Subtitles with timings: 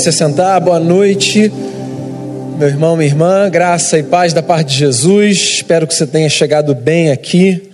[0.00, 1.52] Se sentar, boa noite,
[2.58, 5.36] meu irmão, minha irmã, graça e paz da parte de Jesus.
[5.36, 7.70] Espero que você tenha chegado bem aqui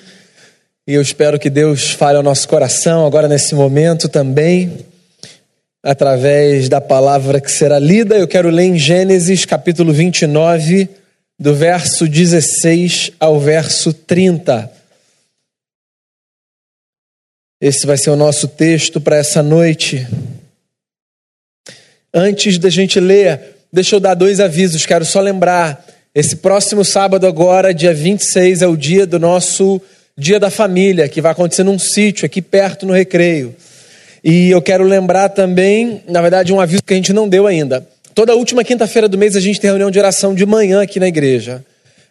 [0.88, 4.76] e eu espero que Deus fale ao nosso coração agora nesse momento também,
[5.84, 8.16] através da palavra que será lida.
[8.16, 10.88] Eu quero ler em Gênesis capítulo 29,
[11.38, 14.68] do verso 16 ao verso 30.
[17.60, 20.04] Esse vai ser o nosso texto para essa noite.
[22.18, 23.38] Antes da gente ler,
[23.70, 25.84] deixa eu dar dois avisos, quero só lembrar.
[26.14, 29.78] Esse próximo sábado, agora, dia 26, é o dia do nosso
[30.16, 33.54] Dia da Família, que vai acontecer num sítio aqui perto no Recreio.
[34.24, 37.86] E eu quero lembrar também, na verdade, um aviso que a gente não deu ainda.
[38.14, 41.08] Toda última quinta-feira do mês a gente tem reunião de oração de manhã aqui na
[41.08, 41.62] igreja.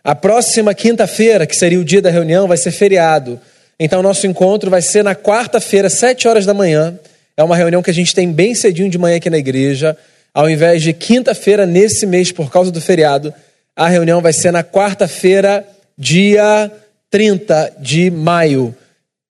[0.04, 3.40] A próxima quinta-feira, que seria o dia da reunião, vai ser feriado.
[3.80, 6.94] Então, nosso encontro vai ser na quarta-feira, sete horas da manhã.
[7.38, 9.98] É uma reunião que a gente tem bem cedinho de manhã aqui na igreja.
[10.34, 13.34] Ao invés de quinta-feira nesse mês, por causa do feriado,
[13.76, 16.72] a reunião vai ser na quarta-feira, dia
[17.12, 18.74] 30 de maio.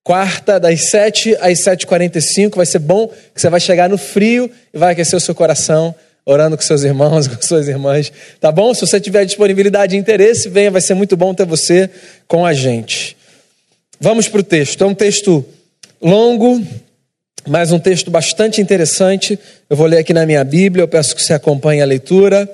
[0.04, 2.56] Quarta, das 7 às 7h45.
[2.56, 5.96] Vai ser bom que você vai chegar no frio e vai aquecer o seu coração,
[6.24, 8.12] orando com seus irmãos, com suas irmãs.
[8.40, 8.72] Tá bom?
[8.76, 11.90] Se você tiver disponibilidade e interesse, venha, vai ser muito bom ter você
[12.28, 13.18] com a gente.
[14.00, 14.84] Vamos para o texto.
[14.84, 15.44] É um texto
[16.00, 16.64] longo,
[17.48, 19.38] mais um texto bastante interessante.
[19.70, 22.50] Eu vou ler aqui na minha Bíblia, eu peço que você acompanhe a leitura.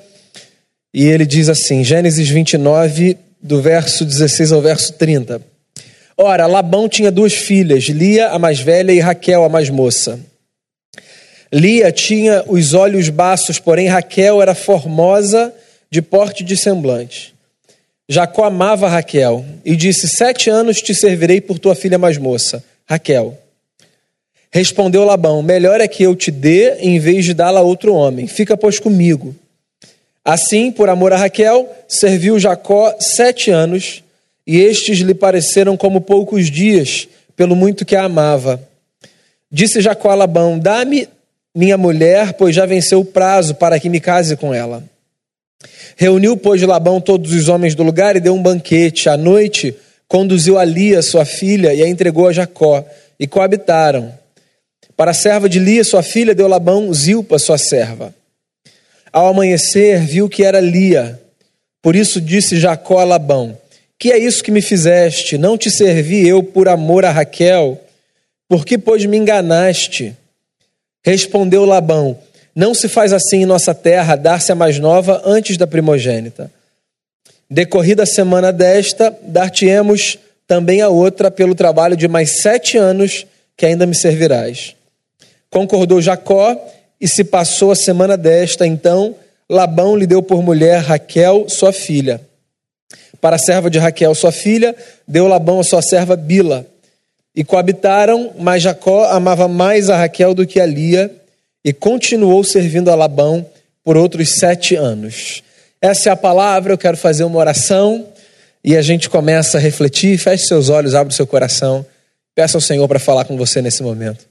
[0.94, 5.42] E ele diz assim, Gênesis 29, do verso 16 ao verso 30.
[6.18, 10.20] Ora, Labão tinha duas filhas, Lia, a mais velha, e Raquel, a mais moça.
[11.54, 15.54] Lia tinha os olhos baços, porém Raquel era formosa,
[15.90, 17.34] de porte de semblante.
[18.08, 23.41] Jacó amava Raquel e disse: Sete anos te servirei por tua filha mais moça, Raquel.
[24.52, 28.28] Respondeu Labão: Melhor é que eu te dê em vez de dá-la a outro homem.
[28.28, 29.34] Fica, pois, comigo.
[30.24, 34.04] Assim, por amor a Raquel, serviu Jacó sete anos,
[34.46, 38.62] e estes lhe pareceram como poucos dias, pelo muito que a amava.
[39.50, 41.08] Disse Jacó a Labão: Dá-me
[41.56, 44.84] minha mulher, pois já venceu o prazo para que me case com ela.
[45.96, 49.08] Reuniu, pois, Labão todos os homens do lugar e deu um banquete.
[49.08, 49.76] À noite,
[50.08, 52.84] conduziu a Lia, sua filha, e a entregou a Jacó,
[53.20, 54.21] e coabitaram.
[55.02, 58.14] Para a serva de Lia, sua filha, deu Labão Zilpa, sua serva.
[59.12, 61.20] Ao amanhecer, viu que era Lia.
[61.82, 63.58] Por isso disse Jacó a Labão:
[63.98, 65.40] Que é isso que me fizeste?
[65.40, 67.82] Não te servi eu por amor a Raquel?
[68.48, 70.16] Por que, pois, me enganaste?
[71.04, 72.20] Respondeu Labão:
[72.56, 76.52] Não se faz assim em nossa terra, dar-se a mais nova antes da primogênita.
[77.50, 83.26] Decorrida a semana desta, dar-te-emos também a outra pelo trabalho de mais sete anos
[83.58, 84.76] que ainda me servirás.
[85.52, 86.56] Concordou Jacó
[87.00, 88.66] e se passou a semana desta.
[88.66, 89.16] Então
[89.50, 92.22] Labão lhe deu por mulher Raquel, sua filha.
[93.20, 94.74] Para a serva de Raquel, sua filha,
[95.06, 96.66] deu Labão a sua serva Bila.
[97.36, 101.12] E coabitaram, mas Jacó amava mais a Raquel do que a Lia,
[101.64, 103.46] e continuou servindo a Labão
[103.84, 105.44] por outros sete anos.
[105.82, 108.08] Essa é a palavra, eu quero fazer uma oração,
[108.64, 110.18] e a gente começa a refletir.
[110.18, 111.86] Feche seus olhos, abre seu coração.
[112.34, 114.31] Peça ao Senhor para falar com você nesse momento.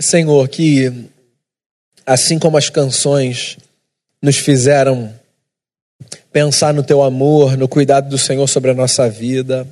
[0.00, 1.08] Senhor, que
[2.06, 3.58] assim como as canções
[4.22, 5.12] nos fizeram
[6.32, 9.66] pensar no teu amor, no cuidado do Senhor sobre a nossa vida,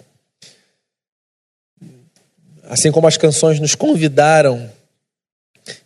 [2.65, 4.69] assim como as canções nos convidaram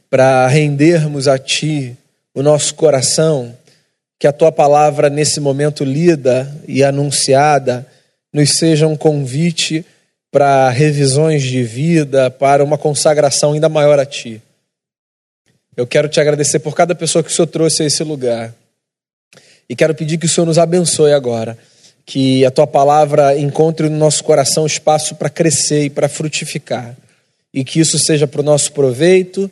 [0.09, 1.97] para rendermos a Ti
[2.35, 3.55] o nosso coração,
[4.19, 7.87] que a Tua palavra nesse momento lida e anunciada
[8.33, 9.85] nos seja um convite
[10.31, 14.41] para revisões de vida, para uma consagração ainda maior a Ti.
[15.77, 18.55] Eu quero te agradecer por cada pessoa que o Senhor trouxe a esse lugar.
[19.69, 21.57] E quero pedir que o Senhor nos abençoe agora.
[22.05, 26.97] Que a tua palavra encontre no nosso coração espaço para crescer e para frutificar.
[27.53, 29.51] E que isso seja para o nosso proveito,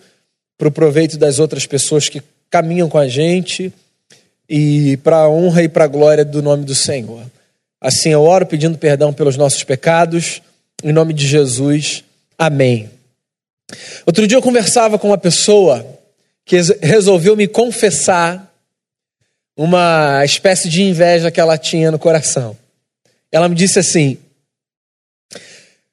[0.57, 3.73] para o proveito das outras pessoas que caminham com a gente
[4.49, 7.23] e para a honra e para a glória do nome do Senhor.
[7.81, 10.43] Assim eu oro pedindo perdão pelos nossos pecados
[10.83, 12.05] em nome de Jesus,
[12.37, 12.91] amém.
[14.07, 15.87] Outro dia eu conversava com uma pessoa
[16.45, 18.55] que resolveu me confessar
[19.57, 22.57] uma espécie de inveja que ela tinha no coração.
[23.31, 24.19] Ela me disse assim: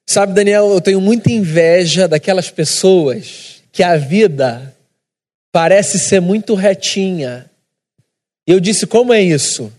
[0.06, 4.74] Sabe, Daniel, eu tenho muita inveja daquelas pessoas que a vida
[5.52, 7.50] parece ser muito retinha.
[8.46, 9.72] E eu disse: Como é isso?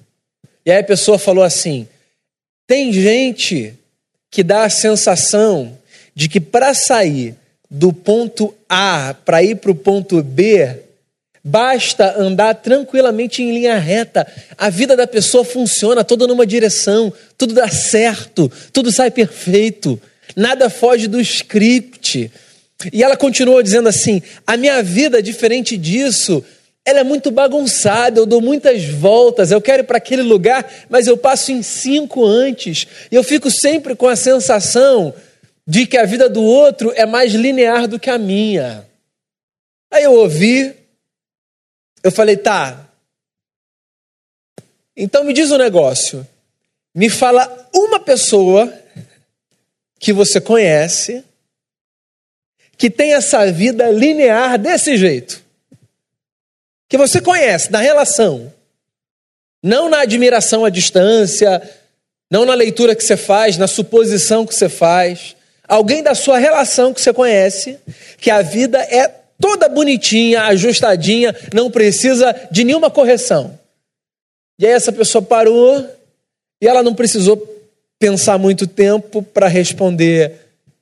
[0.65, 1.88] E aí a pessoa falou assim:
[2.68, 3.74] tem gente
[4.38, 5.75] que dá a sensação
[6.13, 7.34] de que para sair
[7.68, 10.75] do ponto A para ir para o ponto B,
[11.44, 14.28] basta andar tranquilamente em linha reta.
[14.56, 20.00] A vida da pessoa funciona toda numa direção, tudo dá certo, tudo sai perfeito,
[20.36, 22.31] nada foge do script.
[22.94, 26.45] E ela continuou dizendo assim: a minha vida, diferente disso,
[26.88, 31.06] ela é muito bagunçada, eu dou muitas voltas, eu quero ir para aquele lugar, mas
[31.06, 32.88] eu passo em cinco antes.
[33.12, 35.13] E eu fico sempre com a sensação
[35.68, 38.88] de que a vida do outro é mais linear do que a minha.
[39.92, 40.74] Aí eu ouvi,
[42.01, 42.88] eu falei, tá.
[44.95, 46.25] Então me diz um negócio.
[46.95, 48.74] Me fala uma pessoa
[50.00, 51.22] que você conhece
[52.78, 55.46] que tem essa vida linear desse jeito
[56.89, 58.51] que você conhece, na relação,
[59.62, 61.62] não na admiração à distância,
[62.30, 65.36] não na leitura que você faz, na suposição que você faz,
[65.68, 67.78] alguém da sua relação que você conhece,
[68.18, 69.07] que a vida é
[69.39, 73.57] toda bonitinha, ajustadinha, não precisa de nenhuma correção.
[74.60, 75.86] E aí essa pessoa parou
[76.62, 77.38] e ela não precisou
[78.00, 80.33] pensar muito tempo para responder: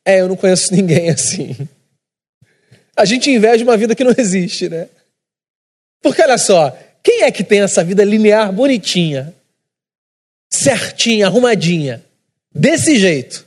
[0.06, 1.56] É, eu não conheço ninguém assim.
[2.96, 4.88] A gente inveja uma vida que não existe, né?
[6.02, 9.34] Porque olha só, quem é que tem essa vida linear bonitinha,
[10.50, 12.04] certinha, arrumadinha,
[12.54, 13.46] desse jeito,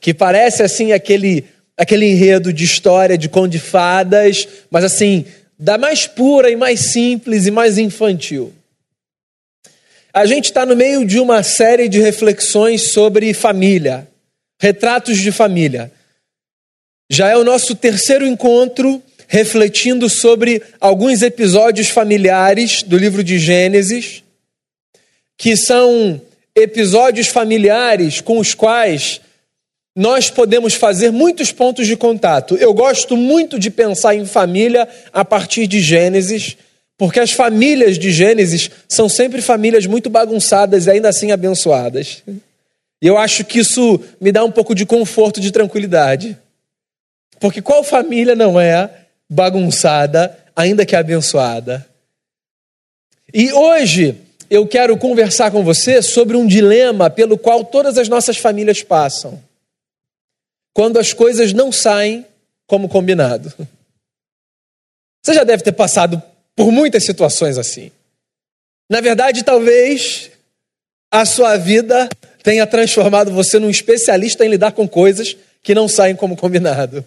[0.00, 1.44] que parece assim aquele
[1.76, 5.26] aquele enredo de história de conde fadas, mas assim,
[5.58, 8.52] da mais pura e mais simples e mais infantil.
[10.12, 14.08] A gente está no meio de uma série de reflexões sobre família,
[14.58, 15.92] retratos de família.
[17.10, 24.22] Já é o nosso terceiro encontro refletindo sobre alguns episódios familiares do livro de Gênesis,
[25.36, 26.20] que são
[26.54, 29.20] episódios familiares com os quais
[29.94, 32.54] nós podemos fazer muitos pontos de contato.
[32.56, 36.56] Eu gosto muito de pensar em família a partir de Gênesis,
[36.98, 42.22] porque as famílias de Gênesis são sempre famílias muito bagunçadas e ainda assim abençoadas.
[43.02, 46.36] E eu acho que isso me dá um pouco de conforto, de tranquilidade.
[47.40, 48.90] Porque qual família não é
[49.28, 51.86] bagunçada, ainda que abençoada.
[53.32, 58.36] E hoje eu quero conversar com você sobre um dilema pelo qual todas as nossas
[58.36, 59.42] famílias passam.
[60.72, 62.24] Quando as coisas não saem
[62.66, 63.52] como combinado.
[65.22, 66.22] Você já deve ter passado
[66.54, 67.90] por muitas situações assim.
[68.88, 70.30] Na verdade, talvez
[71.10, 72.08] a sua vida
[72.42, 77.04] tenha transformado você num especialista em lidar com coisas que não saem como combinado.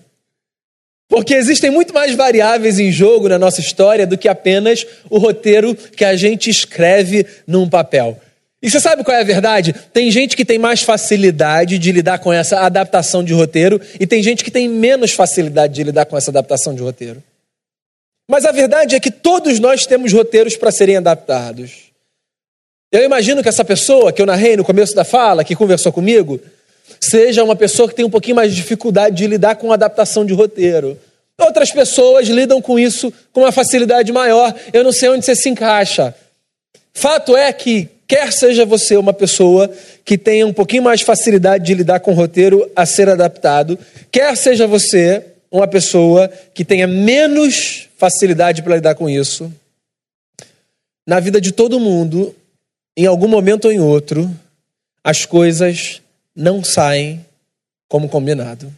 [1.09, 5.73] Porque existem muito mais variáveis em jogo na nossa história do que apenas o roteiro
[5.73, 8.21] que a gente escreve num papel.
[8.61, 9.73] E você sabe qual é a verdade?
[9.91, 14.21] Tem gente que tem mais facilidade de lidar com essa adaptação de roteiro e tem
[14.21, 17.23] gente que tem menos facilidade de lidar com essa adaptação de roteiro.
[18.29, 21.89] Mas a verdade é que todos nós temos roteiros para serem adaptados.
[22.91, 26.39] Eu imagino que essa pessoa que eu narrei no começo da fala, que conversou comigo,
[26.99, 30.33] seja uma pessoa que tem um pouquinho mais de dificuldade de lidar com adaptação de
[30.33, 30.97] roteiro.
[31.37, 34.53] Outras pessoas lidam com isso com uma facilidade maior.
[34.73, 36.13] Eu não sei onde você se encaixa.
[36.93, 39.71] Fato é que, quer seja você uma pessoa
[40.03, 43.79] que tenha um pouquinho mais de facilidade de lidar com o roteiro a ser adaptado,
[44.11, 49.51] quer seja você uma pessoa que tenha menos facilidade para lidar com isso,
[51.07, 52.35] na vida de todo mundo,
[52.95, 54.29] em algum momento ou em outro,
[55.03, 56.01] as coisas
[56.39, 57.25] não saem
[57.89, 58.73] como combinado.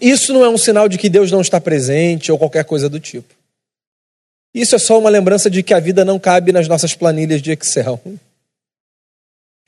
[0.00, 3.00] Isso não é um sinal de que Deus não está presente ou qualquer coisa do
[3.00, 3.34] tipo.
[4.54, 7.50] Isso é só uma lembrança de que a vida não cabe nas nossas planilhas de
[7.50, 8.00] Excel.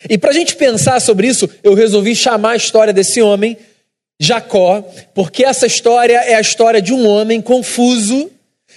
[0.09, 3.57] E para a gente pensar sobre isso, eu resolvi chamar a história desse homem,
[4.19, 4.83] Jacó,
[5.13, 8.31] porque essa história é a história de um homem confuso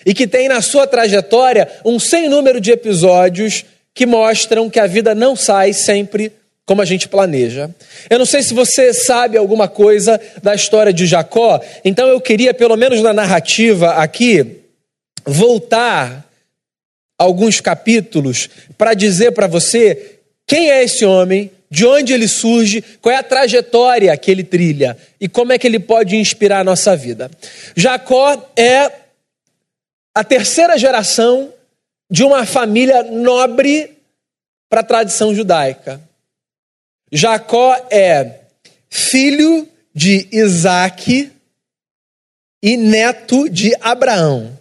[0.03, 4.87] e que tem na sua trajetória um sem número de episódios que mostram que a
[4.87, 6.31] vida não sai sempre
[6.65, 7.69] como a gente planeja.
[8.09, 12.53] Eu não sei se você sabe alguma coisa da história de Jacó, então eu queria,
[12.53, 14.61] pelo menos na narrativa aqui,
[15.25, 16.29] voltar
[17.17, 23.15] alguns capítulos para dizer para você quem é esse homem, de onde ele surge, qual
[23.15, 26.95] é a trajetória que ele trilha e como é que ele pode inspirar a nossa
[26.95, 27.31] vida.
[27.75, 28.91] Jacó é
[30.15, 31.51] a terceira geração
[32.11, 33.97] de uma família nobre
[34.69, 35.99] para a tradição judaica.
[37.15, 38.39] Jacó é
[38.89, 41.31] filho de Isaac
[42.59, 44.57] e neto de Abraão.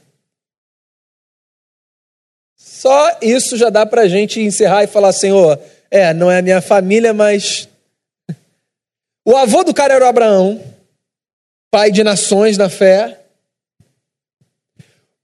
[2.54, 5.58] Só isso já dá para a gente encerrar e falar, Senhor,
[5.90, 7.68] é, não é a minha família, mas.
[9.24, 10.60] O avô do cara era o Abraão,
[11.70, 13.20] pai de nações na fé.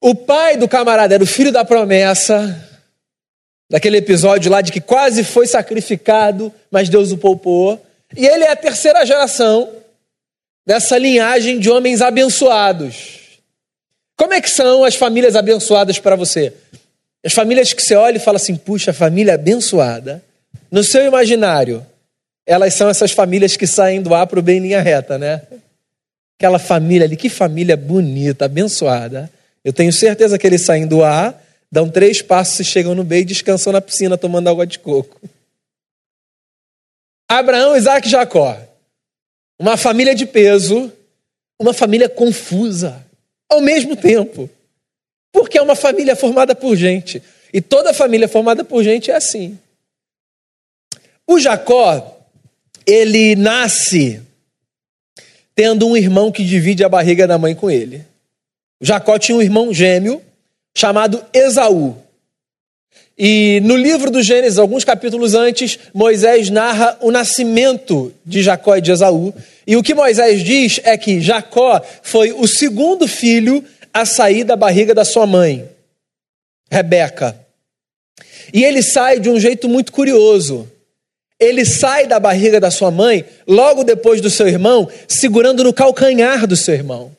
[0.01, 2.68] O pai do camarada era o filho da promessa,
[3.71, 7.85] daquele episódio lá de que quase foi sacrificado, mas Deus o poupou.
[8.17, 9.71] E ele é a terceira geração
[10.67, 13.19] dessa linhagem de homens abençoados.
[14.17, 16.53] Como é que são as famílias abençoadas para você?
[17.25, 20.23] As famílias que você olha e fala assim, puxa, família abençoada.
[20.71, 21.87] No seu imaginário,
[22.47, 25.43] elas são essas famílias que saem do A para o B em linha reta, né?
[26.39, 29.31] Aquela família ali, que família bonita, abençoada.
[29.65, 31.35] Eu tenho certeza que eles saem do A,
[31.71, 35.21] dão três passos e chegam no B e descansam na piscina tomando água de coco.
[37.29, 38.59] Abraão, Isaac e Jacó.
[39.59, 40.91] Uma família de peso,
[41.59, 43.05] uma família confusa
[43.49, 44.49] ao mesmo tempo.
[45.31, 47.23] Porque é uma família formada por gente.
[47.53, 49.59] E toda família formada por gente é assim.
[51.27, 52.19] O Jacó,
[52.87, 54.23] ele nasce
[55.55, 58.05] tendo um irmão que divide a barriga da mãe com ele.
[58.81, 60.23] O Jacó tinha um irmão gêmeo
[60.79, 61.97] chamado Esaú.
[63.19, 68.81] E no livro do Gênesis, alguns capítulos antes, Moisés narra o nascimento de Jacó e
[68.81, 69.35] de Esaú.
[69.67, 74.55] E o que Moisés diz é que Jacó foi o segundo filho a sair da
[74.55, 75.69] barriga da sua mãe,
[76.71, 77.37] Rebeca.
[78.55, 80.71] E ele sai de um jeito muito curioso.
[81.41, 86.47] Ele sai da barriga da sua mãe, logo depois do seu irmão, segurando no calcanhar
[86.47, 87.18] do seu irmão.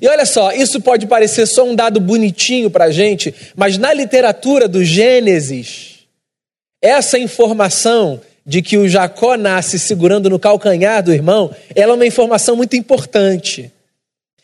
[0.00, 3.92] E olha só, isso pode parecer só um dado bonitinho para a gente, mas na
[3.92, 6.06] literatura do Gênesis,
[6.80, 12.06] essa informação de que o Jacó nasce segurando no calcanhar do irmão, ela é uma
[12.06, 13.70] informação muito importante.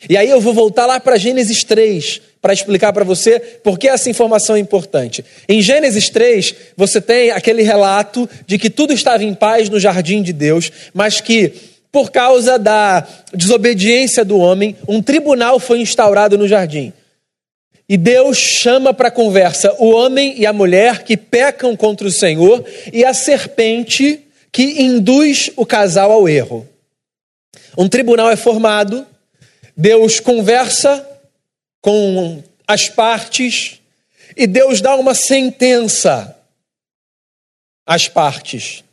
[0.08, 3.86] E aí eu vou voltar lá para Gênesis 3 para explicar para você por que
[3.86, 5.22] essa informação é importante.
[5.46, 10.22] Em Gênesis 3, você tem aquele relato de que tudo estava em paz no jardim
[10.22, 11.52] de Deus, mas que
[11.92, 16.92] por causa da desobediência do homem, um tribunal foi instaurado no jardim.
[17.88, 22.64] E Deus chama para conversa o homem e a mulher que pecam contra o Senhor
[22.92, 24.20] e a serpente
[24.52, 26.68] que induz o casal ao erro.
[27.76, 29.06] Um tribunal é formado
[29.80, 31.08] Deus conversa
[31.80, 33.80] com as partes
[34.36, 36.36] e Deus dá uma sentença
[37.86, 38.84] às partes.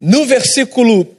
[0.00, 1.14] No versículo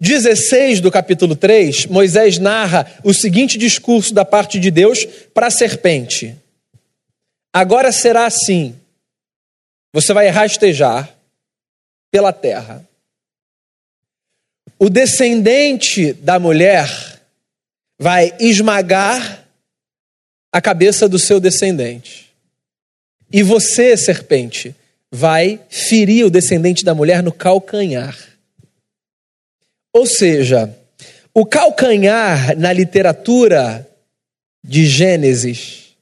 [0.00, 5.50] 16 do capítulo 3, Moisés narra o seguinte discurso da parte de Deus para a
[5.50, 6.36] serpente:
[7.52, 8.76] Agora será assim,
[9.92, 11.12] você vai rastejar
[12.10, 12.86] pela terra.
[14.78, 17.20] O descendente da mulher
[17.98, 19.46] vai esmagar
[20.52, 22.32] a cabeça do seu descendente.
[23.32, 24.74] E você, serpente,
[25.14, 28.18] vai ferir o descendente da mulher no calcanhar.
[29.92, 30.74] Ou seja,
[31.34, 33.86] o calcanhar na literatura
[34.64, 35.94] de Gênesis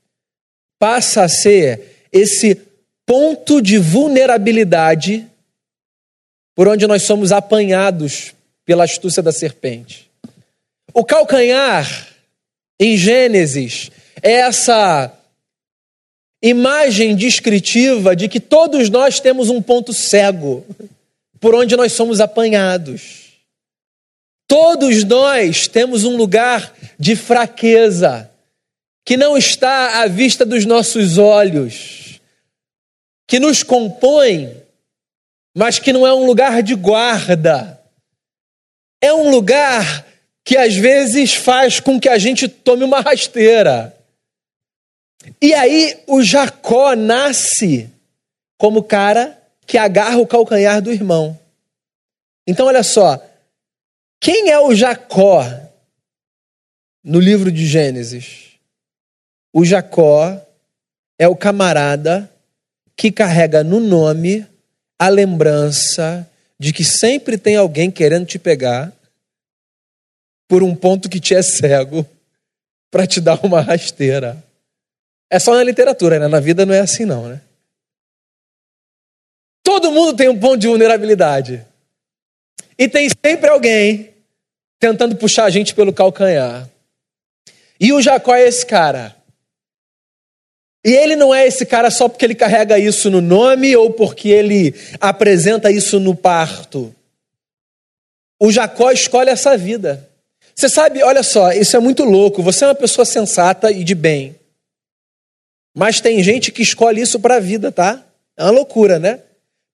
[0.78, 2.54] passa a ser esse
[3.04, 5.26] ponto de vulnerabilidade
[6.54, 8.32] por onde nós somos apanhados
[8.64, 10.08] pela astúcia da serpente.
[10.94, 12.08] O calcanhar,
[12.78, 13.90] em Gênesis,
[14.22, 15.12] é essa
[16.42, 20.64] imagem descritiva de que todos nós temos um ponto cego
[21.38, 23.30] por onde nós somos apanhados.
[24.46, 28.30] Todos nós temos um lugar de fraqueza
[29.04, 32.20] que não está à vista dos nossos olhos,
[33.26, 34.54] que nos compõe,
[35.54, 37.80] mas que não é um lugar de guarda.
[39.00, 40.06] É um lugar
[40.44, 43.96] que às vezes faz com que a gente tome uma rasteira.
[45.40, 47.90] E aí o Jacó nasce
[48.58, 51.38] como cara que agarra o calcanhar do irmão.
[52.46, 53.22] Então olha só,
[54.20, 55.44] quem é o Jacó
[57.02, 58.50] no livro de Gênesis?
[59.52, 60.40] O Jacó
[61.18, 62.30] é o camarada
[62.96, 64.46] que carrega no nome
[64.98, 68.92] a lembrança de que sempre tem alguém querendo te pegar
[70.46, 72.06] por um ponto que te é cego
[72.90, 74.44] para te dar uma rasteira.
[75.30, 76.26] É só na literatura, né?
[76.26, 77.40] Na vida não é assim não, né?
[79.62, 81.64] Todo mundo tem um ponto de vulnerabilidade.
[82.76, 84.10] E tem sempre alguém
[84.80, 86.68] tentando puxar a gente pelo calcanhar.
[87.78, 89.14] E o Jacó é esse cara.
[90.84, 94.30] E ele não é esse cara só porque ele carrega isso no nome ou porque
[94.30, 96.94] ele apresenta isso no parto.
[98.40, 100.08] O Jacó escolhe essa vida.
[100.54, 102.42] Você sabe, olha só, isso é muito louco.
[102.42, 104.39] Você é uma pessoa sensata e de bem.
[105.74, 108.04] Mas tem gente que escolhe isso para a vida, tá?
[108.36, 109.20] É uma loucura, né?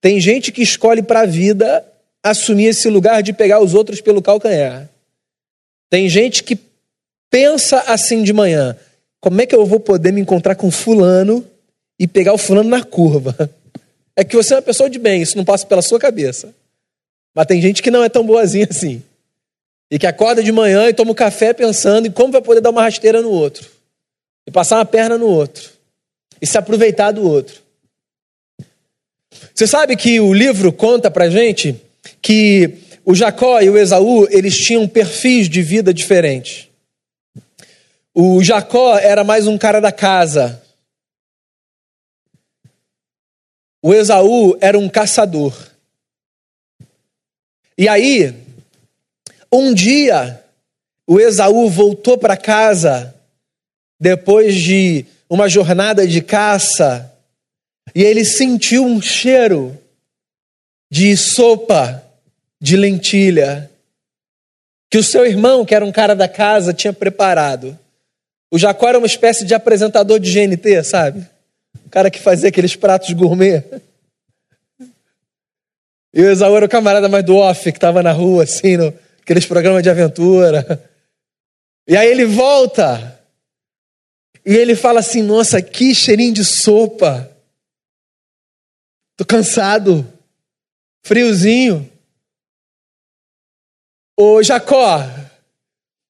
[0.00, 1.84] Tem gente que escolhe para a vida
[2.22, 4.88] assumir esse lugar de pegar os outros pelo calcanhar.
[5.88, 6.58] Tem gente que
[7.30, 8.76] pensa assim de manhã:
[9.20, 11.44] como é que eu vou poder me encontrar com fulano
[11.98, 13.34] e pegar o fulano na curva?
[14.18, 16.54] É que você é uma pessoa de bem, isso não passa pela sua cabeça.
[17.34, 19.02] Mas tem gente que não é tão boazinha assim.
[19.90, 22.70] E que acorda de manhã e toma um café pensando em como vai poder dar
[22.70, 23.70] uma rasteira no outro.
[24.46, 25.75] E passar uma perna no outro.
[26.40, 27.62] E se aproveitar do outro.
[29.54, 31.80] Você sabe que o livro conta pra gente
[32.20, 36.68] que o Jacó e o Esaú, eles tinham perfis de vida diferentes.
[38.12, 40.62] O Jacó era mais um cara da casa.
[43.80, 45.54] O Esaú era um caçador.
[47.78, 48.34] E aí,
[49.52, 50.42] um dia,
[51.06, 53.14] o Esaú voltou para casa
[54.00, 57.12] depois de uma jornada de caça
[57.94, 59.76] e ele sentiu um cheiro
[60.90, 62.02] de sopa
[62.60, 63.70] de lentilha
[64.90, 67.78] que o seu irmão, que era um cara da casa, tinha preparado.
[68.50, 71.26] O Jacó era uma espécie de apresentador de GNT, sabe?
[71.84, 73.64] O cara que fazia aqueles pratos gourmet.
[76.14, 78.94] E o Esaú era o camarada mais do off, que estava na rua, assim, no,
[79.20, 80.82] aqueles programas de aventura.
[81.88, 83.15] E aí ele volta.
[84.46, 87.36] E ele fala assim: Nossa, que cheirinho de sopa.
[89.16, 90.06] Tô cansado.
[91.04, 91.90] Friozinho.
[94.18, 95.00] Ô Jacó,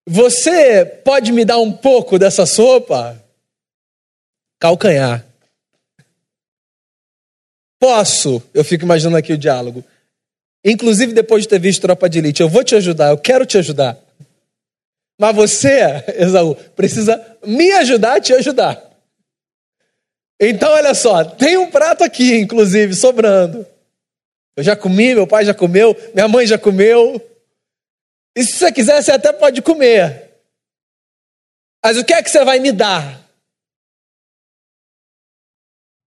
[0.07, 3.21] você pode me dar um pouco dessa sopa?
[4.61, 5.26] Calcanhar.
[7.78, 9.85] Posso, eu fico imaginando aqui o diálogo.
[10.64, 13.59] Inclusive depois de ter visto Tropa de Elite, eu vou te ajudar, eu quero te
[13.59, 13.99] ajudar.
[15.18, 18.82] Mas você, Esaú, precisa me ajudar a te ajudar.
[20.40, 23.66] Então, olha só, tem um prato aqui, inclusive, sobrando.
[24.54, 27.20] Eu já comi, meu pai já comeu, minha mãe já comeu.
[28.36, 30.30] E se você quiser, você até pode comer.
[31.82, 33.25] Mas o que é que você vai me dar?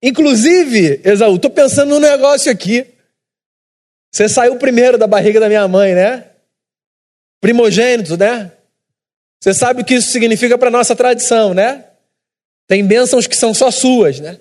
[0.01, 2.85] Inclusive, Esaú, estou pensando num negócio aqui.
[4.11, 6.31] Você saiu primeiro da barriga da minha mãe, né?
[7.41, 8.51] Primogênito, né?
[9.39, 11.85] Você sabe o que isso significa para nossa tradição, né?
[12.67, 14.37] Tem bênçãos que são só suas, né?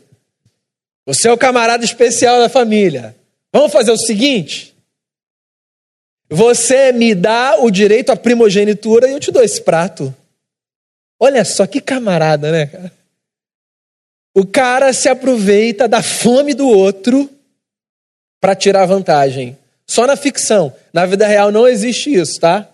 [1.07, 3.17] Você é o camarada especial da família.
[3.53, 4.77] Vamos fazer o seguinte:
[6.29, 10.15] você me dá o direito à primogenitura e eu te dou esse prato.
[11.19, 12.93] Olha só que camarada, né, cara?
[14.35, 17.31] O cara se aproveita da fome do outro
[18.41, 19.57] para tirar vantagem.
[19.87, 20.73] Só na ficção.
[20.93, 22.69] Na vida real não existe isso, tá?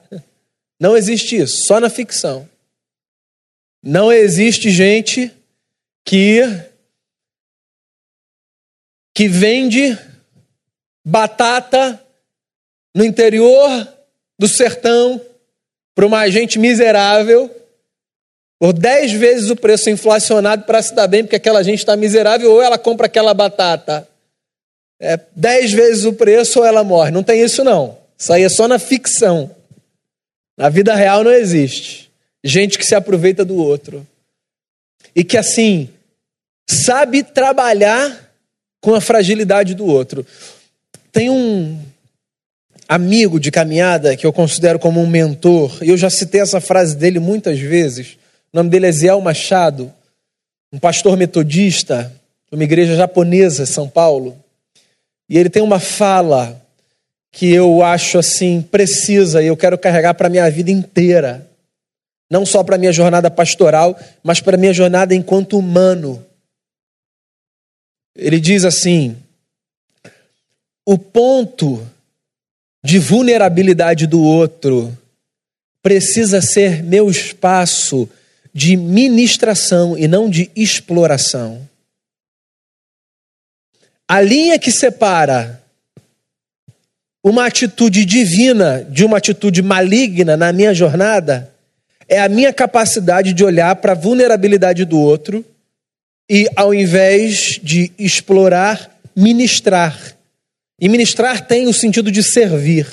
[0.84, 2.46] Não existe isso, só na ficção.
[3.82, 5.32] Não existe gente
[6.04, 6.42] que
[9.16, 9.98] que vende
[11.02, 11.98] batata
[12.94, 13.88] no interior
[14.38, 15.18] do sertão
[15.94, 17.50] para uma gente miserável
[18.60, 22.52] por dez vezes o preço inflacionado para se dar bem, porque aquela gente está miserável,
[22.52, 24.06] ou ela compra aquela batata
[25.00, 27.10] é, dez vezes o preço ou ela morre.
[27.10, 27.96] Não tem isso não.
[28.18, 29.63] Isso aí é só na ficção.
[30.56, 32.10] Na vida real não existe.
[32.42, 34.06] Gente que se aproveita do outro.
[35.14, 35.88] E que assim,
[36.68, 38.30] sabe trabalhar
[38.80, 40.26] com a fragilidade do outro.
[41.10, 41.80] Tem um
[42.88, 46.96] amigo de caminhada que eu considero como um mentor, e eu já citei essa frase
[46.96, 48.18] dele muitas vezes.
[48.52, 49.92] O nome dele é Ziel Machado,
[50.72, 52.12] um pastor metodista,
[52.50, 54.38] de uma igreja japonesa, São Paulo.
[55.28, 56.60] E ele tem uma fala
[57.34, 61.50] que eu acho assim precisa e eu quero carregar para minha vida inteira.
[62.30, 66.24] Não só para minha jornada pastoral, mas para minha jornada enquanto humano.
[68.14, 69.16] Ele diz assim:
[70.86, 71.84] o ponto
[72.84, 74.96] de vulnerabilidade do outro
[75.82, 78.08] precisa ser meu espaço
[78.54, 81.68] de ministração e não de exploração.
[84.06, 85.63] A linha que separa
[87.24, 91.50] uma atitude divina de uma atitude maligna na minha jornada
[92.06, 95.42] é a minha capacidade de olhar para a vulnerabilidade do outro
[96.28, 100.14] e, ao invés de explorar, ministrar.
[100.78, 102.86] E ministrar tem o sentido de servir.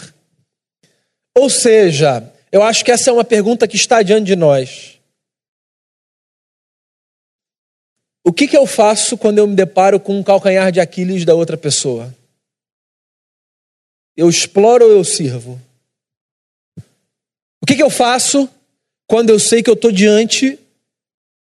[1.37, 4.97] Ou seja, eu acho que essa é uma pergunta que está diante de nós.
[8.23, 11.35] O que, que eu faço quando eu me deparo com um calcanhar de Aquiles da
[11.35, 12.15] outra pessoa?
[14.15, 15.59] Eu exploro ou eu sirvo?
[17.61, 18.49] O que, que eu faço
[19.07, 20.59] quando eu sei que eu estou diante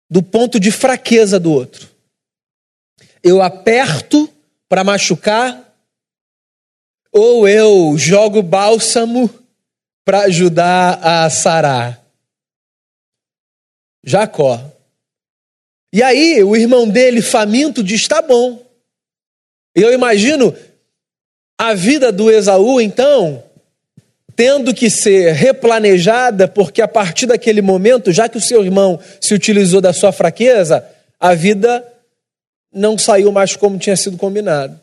[0.09, 1.89] do ponto de fraqueza do outro?
[3.23, 4.31] Eu aperto
[4.67, 5.65] para machucar
[7.11, 9.29] ou eu jogo bálsamo
[10.05, 12.05] para ajudar a sarar?
[14.03, 14.59] Jacó.
[15.91, 18.63] E aí, o irmão dele, faminto, diz: tá bom.
[19.75, 20.55] Eu imagino
[21.59, 23.43] a vida do Esaú, então,
[24.33, 29.33] tendo que ser replanejada, porque a partir daquele momento, já que o seu irmão se
[29.33, 30.87] utilizou da sua fraqueza,
[31.19, 31.85] a vida
[32.71, 34.79] não saiu mais como tinha sido combinado.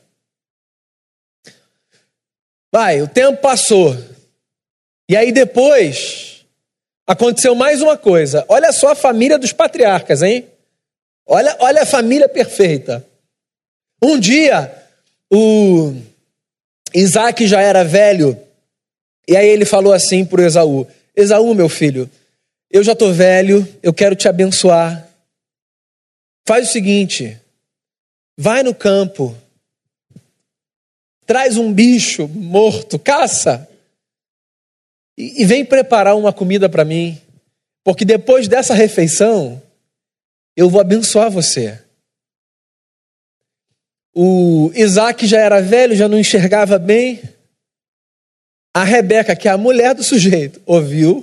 [2.70, 3.96] Vai, o tempo passou.
[5.08, 6.44] E aí depois
[7.06, 8.44] aconteceu mais uma coisa.
[8.48, 10.46] Olha só a família dos patriarcas, hein?
[11.24, 13.02] Olha, olha a família perfeita.
[14.02, 14.70] Um dia,
[15.32, 15.94] o
[16.94, 18.38] Isaac já era velho,
[19.28, 22.10] e aí ele falou assim para Esaú: Esaú, meu filho,
[22.70, 25.06] eu já estou velho, eu quero te abençoar.
[26.46, 27.36] Faz o seguinte,
[28.38, 29.36] vai no campo,
[31.26, 33.68] traz um bicho morto, caça,
[35.18, 37.20] e, e vem preparar uma comida para mim,
[37.82, 39.60] porque depois dessa refeição,
[40.56, 41.85] eu vou abençoar você.
[44.18, 47.22] O Isaac já era velho, já não enxergava bem.
[48.74, 51.22] A Rebeca, que é a mulher do sujeito, ouviu.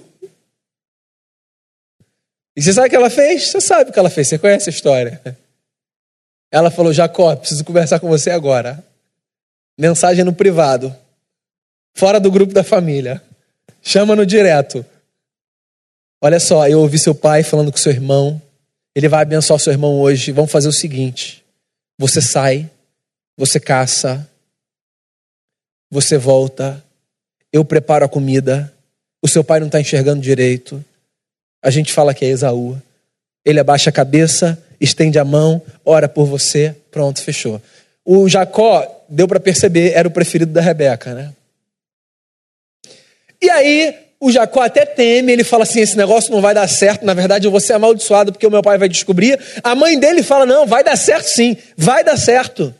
[2.55, 3.47] E você sabe o que ela fez?
[3.47, 5.19] Você sabe o que ela fez, você conhece a história.
[6.51, 8.85] Ela falou: Jacó, preciso conversar com você agora.
[9.75, 10.95] Mensagem no privado,
[11.95, 13.23] fora do grupo da família.
[13.81, 14.85] Chama no direto.
[16.21, 18.39] Olha só, eu ouvi seu pai falando com seu irmão.
[18.95, 20.31] Ele vai abençoar seu irmão hoje.
[20.31, 21.43] Vamos fazer o seguinte:
[21.97, 22.69] você sai,
[23.37, 24.27] você caça,
[25.89, 26.83] você volta,
[27.51, 28.73] eu preparo a comida.
[29.21, 30.83] O seu pai não está enxergando direito.
[31.61, 32.75] A gente fala que é Esaú.
[33.45, 37.61] Ele abaixa a cabeça, estende a mão, ora por você, pronto, fechou.
[38.03, 41.33] O Jacó, deu para perceber, era o preferido da Rebeca, né?
[43.41, 47.05] E aí, o Jacó até teme, ele fala assim: esse negócio não vai dar certo,
[47.05, 49.39] na verdade eu vou ser amaldiçoado porque o meu pai vai descobrir.
[49.61, 52.73] A mãe dele fala: não, vai dar certo sim, vai dar certo.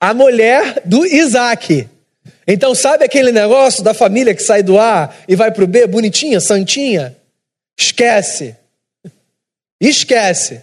[0.00, 1.88] A mulher do Isaac.
[2.46, 5.86] Então, sabe aquele negócio da família que sai do A e vai para o B,
[5.86, 7.16] bonitinha, santinha?
[7.78, 8.56] Esquece.
[9.80, 10.62] Esquece.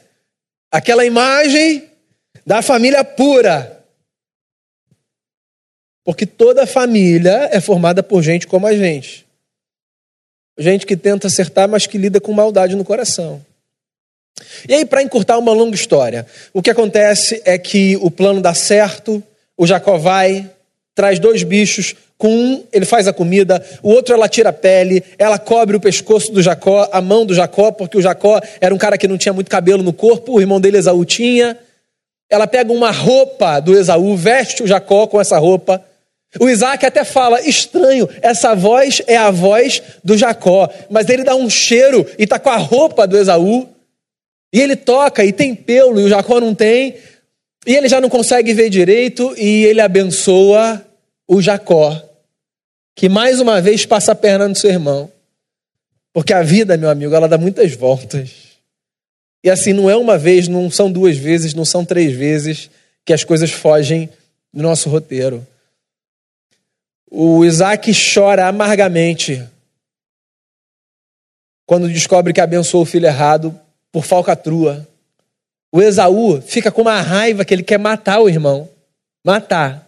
[0.72, 1.89] Aquela imagem
[2.46, 3.84] da família pura.
[6.04, 9.26] Porque toda família é formada por gente como a gente.
[10.58, 13.44] Gente que tenta acertar, mas que lida com maldade no coração.
[14.67, 18.54] E aí, para encurtar uma longa história, o que acontece é que o plano dá
[18.54, 19.24] certo,
[19.58, 20.50] o Jacó vai,
[20.96, 25.04] traz dois bichos, com um ele faz a comida, o outro ela tira a pele,
[25.17, 28.78] ela cobre o pescoço do Jacó, a mão do Jacó, porque o Jacó era um
[28.78, 31.58] cara que não tinha muito cabelo no corpo, o irmão dele Esaú tinha.
[32.30, 35.84] Ela pega uma roupa do Esaú, veste o Jacó com essa roupa,
[36.39, 41.36] o Isaac até fala: estranho, essa voz é a voz do Jacó, mas ele dá
[41.36, 43.67] um cheiro e está com a roupa do Esaú,
[44.54, 46.98] e ele toca e tem pelo e o Jacó não tem,
[47.66, 50.86] e ele já não consegue ver direito e ele abençoa
[51.28, 52.02] o Jacó,
[52.96, 55.12] que mais uma vez passa a perna no seu irmão.
[56.14, 58.32] Porque a vida, meu amigo, ela dá muitas voltas.
[59.44, 62.70] E assim, não é uma vez, não são duas vezes, não são três vezes
[63.06, 64.10] que as coisas fogem
[64.54, 65.46] do nosso roteiro.
[67.10, 69.44] O Isaac chora amargamente
[71.66, 73.58] quando descobre que abençoou o filho errado
[73.91, 74.88] por falcatrua.
[75.71, 78.69] O Esaú fica com uma raiva que ele quer matar o irmão.
[79.23, 79.88] Matar.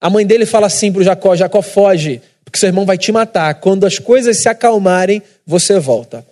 [0.00, 3.10] A mãe dele fala assim para o Jacó: Jacó, foge, porque seu irmão vai te
[3.12, 3.54] matar.
[3.56, 6.26] Quando as coisas se acalmarem, você volta.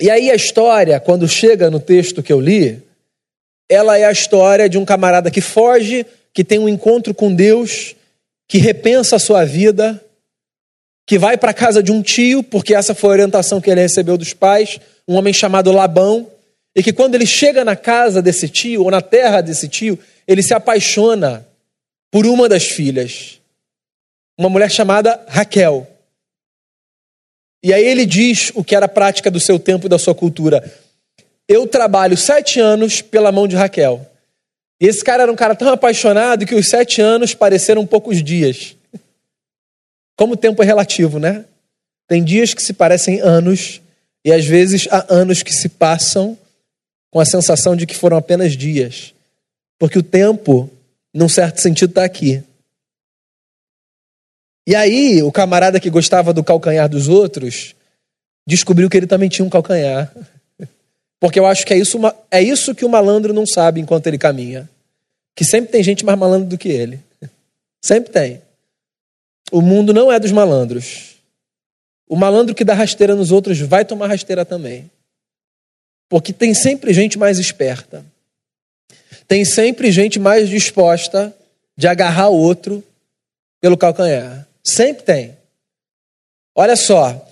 [0.00, 2.82] E aí a história, quando chega no texto que eu li,
[3.68, 7.96] ela é a história de um camarada que foge, que tem um encontro com Deus
[8.48, 10.02] que repensa a sua vida,
[11.06, 13.82] que vai para a casa de um tio, porque essa foi a orientação que ele
[13.82, 16.30] recebeu dos pais, um homem chamado Labão,
[16.76, 20.42] e que quando ele chega na casa desse tio, ou na terra desse tio, ele
[20.42, 21.48] se apaixona
[22.10, 23.40] por uma das filhas,
[24.36, 25.86] uma mulher chamada Raquel.
[27.64, 30.62] E aí ele diz o que era prática do seu tempo e da sua cultura.
[31.48, 34.06] Eu trabalho sete anos pela mão de Raquel.
[34.80, 38.76] E esse cara era um cara tão apaixonado que os sete anos pareceram poucos dias.
[40.16, 41.44] Como o tempo é relativo, né?
[42.06, 43.80] Tem dias que se parecem anos,
[44.24, 46.36] e às vezes há anos que se passam
[47.10, 49.14] com a sensação de que foram apenas dias.
[49.78, 50.70] Porque o tempo,
[51.14, 52.42] num certo sentido, está aqui.
[54.66, 57.74] E aí, o camarada que gostava do calcanhar dos outros
[58.46, 60.12] descobriu que ele também tinha um calcanhar.
[61.20, 61.98] Porque eu acho que é isso,
[62.30, 64.68] é isso que o malandro não sabe enquanto ele caminha.
[65.34, 67.00] Que sempre tem gente mais malandro do que ele.
[67.80, 68.42] Sempre tem.
[69.52, 71.17] O mundo não é dos malandros.
[72.08, 74.90] O malandro que dá rasteira nos outros vai tomar rasteira também.
[76.08, 78.04] Porque tem sempre gente mais esperta.
[79.26, 81.36] Tem sempre gente mais disposta
[81.76, 82.82] de agarrar o outro
[83.60, 84.48] pelo calcanhar.
[84.64, 85.36] Sempre tem.
[86.54, 87.30] Olha só.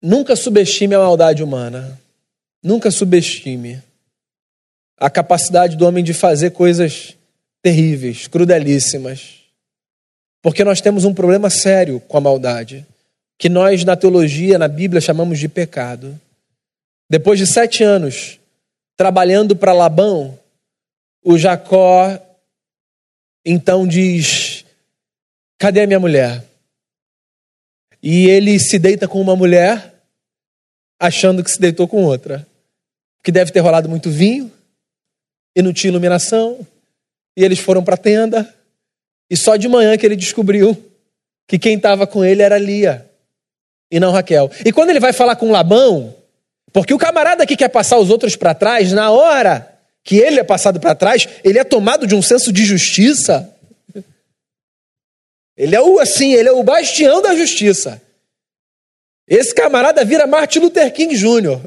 [0.00, 2.00] Nunca subestime a maldade humana.
[2.62, 3.82] Nunca subestime
[4.96, 7.16] a capacidade do homem de fazer coisas
[7.60, 9.40] terríveis, crudelíssimas.
[10.40, 12.86] Porque nós temos um problema sério com a maldade,
[13.38, 16.18] que nós, na teologia, na Bíblia, chamamos de pecado.
[17.10, 18.38] Depois de sete anos
[18.96, 20.38] trabalhando para Labão,
[21.24, 22.18] o Jacó
[23.44, 24.64] então diz:
[25.58, 26.44] Cadê a minha mulher?
[28.02, 29.94] E ele se deita com uma mulher,
[30.98, 32.46] achando que se deitou com outra.
[33.22, 34.50] Que deve ter rolado muito vinho,
[35.54, 36.66] e não tinha iluminação,
[37.36, 38.52] e eles foram para a tenda,
[39.30, 40.76] e só de manhã que ele descobriu
[41.46, 43.08] que quem estava com ele era Lia,
[43.92, 44.50] e não Raquel.
[44.64, 46.16] E quando ele vai falar com Labão,
[46.72, 49.68] porque o camarada que quer passar os outros para trás, na hora
[50.02, 53.54] que ele é passado para trás, ele é tomado de um senso de justiça.
[55.54, 58.00] Ele é o assim, ele é o bastião da justiça.
[59.28, 61.60] Esse camarada vira Martin Luther King Jr.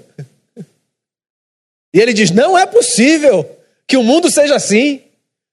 [1.94, 3.48] E ele diz: "Não é possível
[3.88, 5.04] que o mundo seja assim,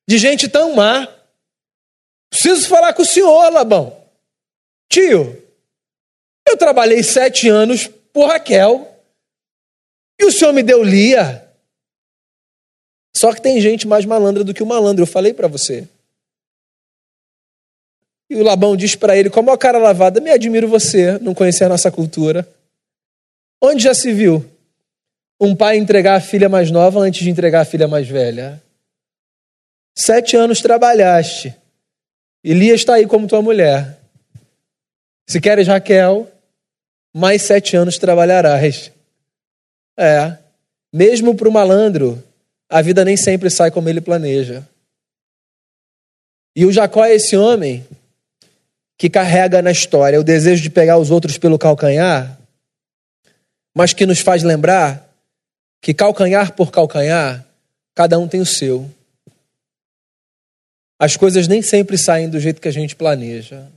[0.09, 1.07] de gente tão má.
[2.31, 3.95] Preciso falar com o senhor, Labão.
[4.89, 5.42] Tio,
[6.53, 8.89] eu trabalhei sete anos por Raquel
[10.21, 11.49] e o senhor me deu Lia.
[13.17, 15.89] Só que tem gente mais malandra do que o malandro, eu falei para você.
[18.31, 21.35] E o Labão diz para ele, com a maior cara lavada, me admiro você, não
[21.35, 22.49] conhecer a nossa cultura.
[23.61, 24.45] Onde já se viu
[25.41, 28.63] um pai entregar a filha mais nova antes de entregar a filha mais velha?
[29.95, 31.55] Sete anos trabalhaste.
[32.43, 33.99] E Lia está aí como tua mulher.
[35.29, 36.31] Se queres Raquel,
[37.15, 38.91] mais sete anos trabalharás.
[39.97, 40.39] É.
[40.93, 42.23] Mesmo para o malandro,
[42.69, 44.67] a vida nem sempre sai como ele planeja.
[46.55, 47.87] E o Jacó é esse homem
[48.99, 52.39] que carrega na história o desejo de pegar os outros pelo calcanhar,
[53.75, 55.11] mas que nos faz lembrar
[55.81, 57.45] que calcanhar por calcanhar,
[57.95, 58.89] cada um tem o seu.
[60.99, 63.69] As coisas nem sempre saem do jeito que a gente planeja.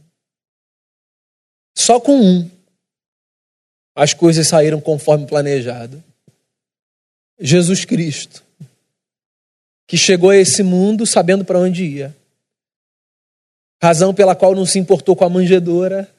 [1.76, 2.50] Só com um
[3.96, 6.04] as coisas saíram conforme planejado.
[7.40, 8.46] Jesus Cristo
[9.88, 12.16] que chegou a esse mundo sabendo para onde ia.
[13.82, 16.10] Razão pela qual não se importou com a manjedoura,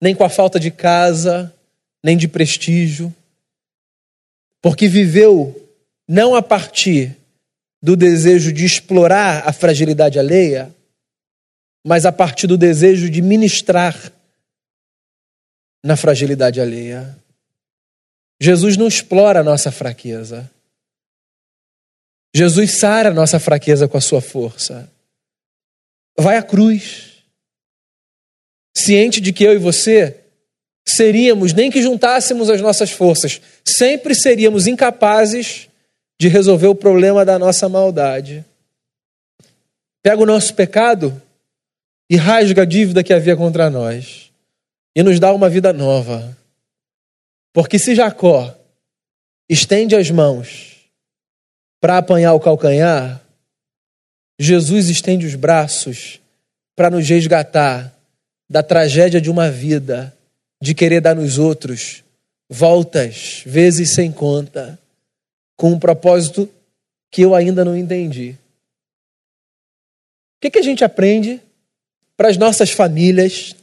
[0.00, 1.54] nem com a falta de casa,
[2.02, 3.14] nem de prestígio,
[4.60, 5.56] porque viveu
[6.06, 7.16] não a partir
[7.82, 10.74] do desejo de explorar a fragilidade alheia,
[11.86, 14.12] mas a partir do desejo de ministrar
[15.82, 17.16] na fragilidade alheia.
[18.40, 20.50] Jesus não explora a nossa fraqueza.
[22.34, 24.90] Jesus sara a nossa fraqueza com a sua força.
[26.18, 27.24] Vai à cruz.
[28.76, 30.16] Ciente de que eu e você
[30.88, 35.68] seríamos, nem que juntássemos as nossas forças, sempre seríamos incapazes
[36.18, 38.44] de resolver o problema da nossa maldade.
[40.02, 41.20] Pega o nosso pecado
[42.08, 44.29] e rasga a dívida que havia contra nós
[44.94, 46.36] e nos dá uma vida nova.
[47.52, 48.54] Porque se Jacó
[49.48, 50.88] estende as mãos
[51.80, 53.20] para apanhar o calcanhar,
[54.38, 56.20] Jesus estende os braços
[56.76, 57.94] para nos resgatar
[58.48, 60.16] da tragédia de uma vida,
[60.60, 62.02] de querer dar nos outros
[62.48, 64.78] voltas, vezes sem conta,
[65.56, 66.48] com um propósito
[67.10, 68.30] que eu ainda não entendi.
[70.36, 71.40] O que, que a gente aprende
[72.16, 73.54] para as nossas famílias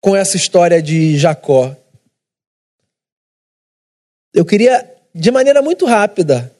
[0.00, 1.76] com essa história de Jacó?
[4.32, 6.54] Eu queria, de maneira muito rápida,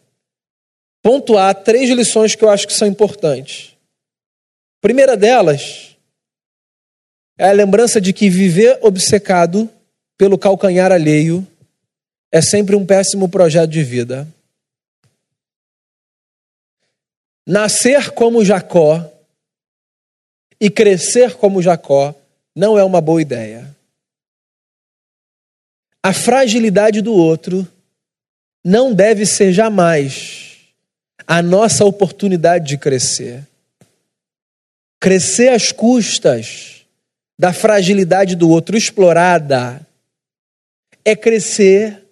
[1.03, 3.77] pontuar três lições que eu acho que são importantes.
[4.79, 5.97] A primeira delas
[7.39, 9.71] é a lembrança de que viver obcecado
[10.17, 11.47] pelo calcanhar alheio
[12.33, 14.27] é sempre um péssimo projeto de vida.
[17.47, 19.11] Nascer como Jacó
[20.61, 22.15] e crescer como Jacó
[22.59, 23.73] não é uma boa ideia.
[26.03, 27.67] A fragilidade do outro
[28.65, 30.57] não deve ser jamais
[31.25, 33.47] a nossa oportunidade de crescer.
[34.99, 36.85] Crescer às custas
[37.39, 39.81] da fragilidade do outro explorada
[41.05, 42.03] é crescer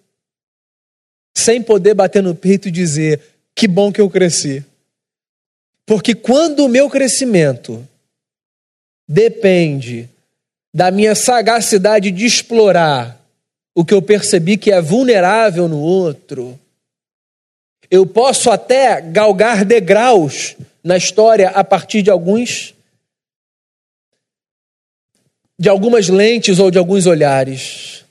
[1.35, 3.21] sem poder bater no peito e dizer:
[3.53, 4.63] que bom que eu cresci.
[5.85, 7.85] Porque quando o meu crescimento
[9.05, 10.09] depende
[10.77, 13.19] da minha sagacidade de explorar
[13.73, 16.59] o que eu percebi que é vulnerável no outro,
[17.89, 22.75] eu posso até galgar degraus na história a partir de alguns
[25.57, 28.05] de algumas lentes ou de alguns olhares.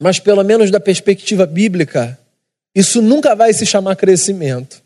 [0.00, 2.18] Mas pelo menos da perspectiva bíblica,
[2.74, 4.82] isso nunca vai se chamar crescimento.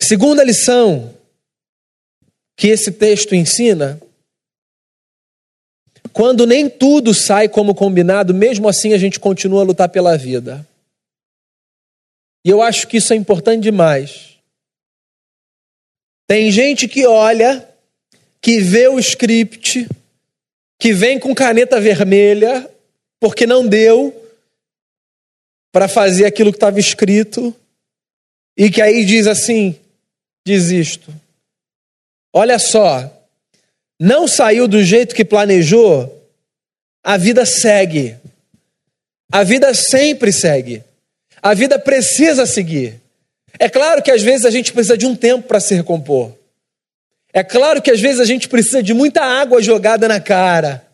[0.00, 1.12] Segunda lição
[2.56, 4.00] que esse texto ensina:
[6.14, 10.64] quando nem tudo sai como combinado, mesmo assim a gente continua a lutar pela vida.
[12.46, 14.38] E eu acho que isso é importante demais.
[16.28, 17.68] Tem gente que olha,
[18.40, 19.88] que vê o script,
[20.78, 22.70] que vem com caneta vermelha,
[23.18, 24.14] porque não deu
[25.72, 27.52] para fazer aquilo que estava escrito,
[28.56, 29.76] e que aí diz assim:
[30.46, 31.12] desisto.
[32.32, 33.10] Olha só,
[34.04, 36.28] não saiu do jeito que planejou,
[37.02, 38.14] a vida segue.
[39.32, 40.84] A vida sempre segue.
[41.40, 43.00] A vida precisa seguir.
[43.58, 46.36] É claro que às vezes a gente precisa de um tempo para se recompor.
[47.32, 50.86] É claro que às vezes a gente precisa de muita água jogada na cara.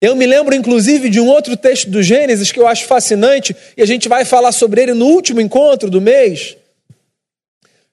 [0.00, 3.82] Eu me lembro, inclusive, de um outro texto do Gênesis que eu acho fascinante, e
[3.82, 6.56] a gente vai falar sobre ele no último encontro do mês,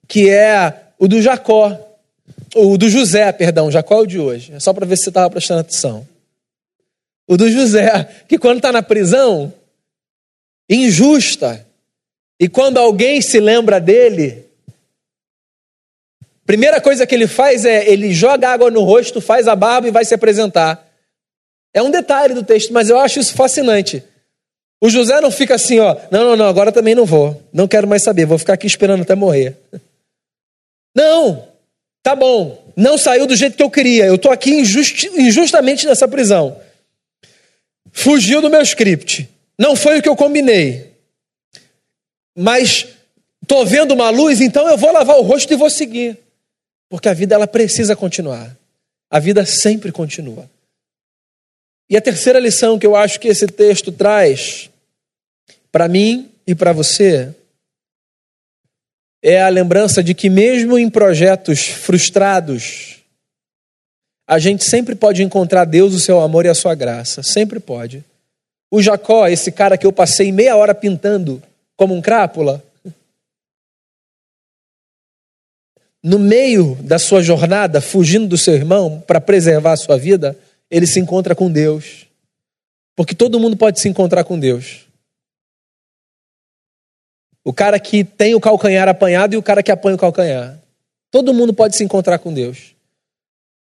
[0.06, 1.89] que é o do Jacó.
[2.54, 4.52] O do José, perdão, Jacó é o de hoje.
[4.54, 6.06] É só para ver se você estava prestando atenção.
[7.26, 9.52] O do José, que quando está na prisão,
[10.68, 11.66] injusta,
[12.38, 14.46] e quando alguém se lembra dele,
[16.44, 19.92] primeira coisa que ele faz é ele joga água no rosto, faz a barba e
[19.92, 20.88] vai se apresentar.
[21.72, 24.02] É um detalhe do texto, mas eu acho isso fascinante.
[24.80, 27.40] O José não fica assim, ó, não, não, não, agora também não vou.
[27.52, 29.56] Não quero mais saber, vou ficar aqui esperando até morrer.
[30.92, 31.46] Não,
[32.02, 34.06] tá bom, não saiu do jeito que eu queria.
[34.06, 36.60] Eu estou aqui injusti injustamente nessa prisão.
[37.92, 39.28] Fugiu do meu script.
[39.58, 40.90] Não foi o que eu combinei.
[42.36, 42.86] Mas
[43.42, 46.16] estou vendo uma luz, então eu vou lavar o rosto e vou seguir.
[46.88, 48.56] Porque a vida ela precisa continuar.
[49.10, 50.48] A vida sempre continua.
[51.88, 54.70] E a terceira lição que eu acho que esse texto traz
[55.72, 57.34] para mim e para você
[59.22, 63.00] é a lembrança de que, mesmo em projetos frustrados,
[64.26, 67.22] a gente sempre pode encontrar Deus, o seu amor e a sua graça.
[67.22, 68.04] Sempre pode.
[68.70, 71.42] O Jacó, esse cara que eu passei meia hora pintando
[71.76, 72.62] como um crápula,
[76.02, 80.38] no meio da sua jornada, fugindo do seu irmão para preservar a sua vida,
[80.70, 82.06] ele se encontra com Deus.
[82.96, 84.86] Porque todo mundo pode se encontrar com Deus.
[87.44, 90.58] O cara que tem o calcanhar apanhado e o cara que apanha o calcanhar.
[91.10, 92.74] Todo mundo pode se encontrar com Deus.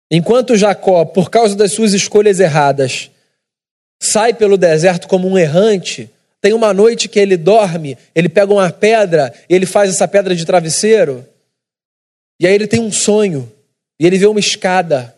[0.10, 3.12] Enquanto Jacó, por causa das suas escolhas erradas,
[4.00, 8.72] sai pelo deserto como um errante, tem uma noite que ele dorme, ele pega uma
[8.72, 11.26] pedra ele faz essa pedra de travesseiro.
[12.40, 13.52] E aí ele tem um sonho,
[14.00, 15.16] e ele vê uma escada.